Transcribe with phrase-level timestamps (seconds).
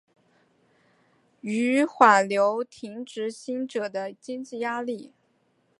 [1.43, 2.69] 纾缓留职
[3.05, 5.13] 停薪者的经济压力